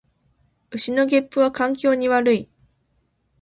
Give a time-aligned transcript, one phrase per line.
[0.71, 2.49] 牛のげっぷは環境に悪い